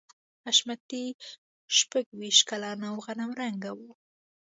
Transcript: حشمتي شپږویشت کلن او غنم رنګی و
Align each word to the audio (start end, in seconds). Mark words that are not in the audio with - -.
حشمتي 0.45 1.05
شپږویشت 1.77 2.43
کلن 2.49 2.79
او 2.89 2.95
غنم 3.05 3.31
رنګی 3.41 3.71
و 3.77 3.79